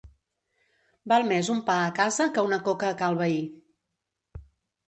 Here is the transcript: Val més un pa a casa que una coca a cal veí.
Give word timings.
Val 1.11 1.25
més 1.31 1.51
un 1.55 1.61
pa 1.69 1.75
a 1.83 1.93
casa 1.99 2.27
que 2.39 2.45
una 2.49 2.59
coca 2.71 2.91
a 2.93 2.97
cal 3.03 3.21
veí. 3.23 3.39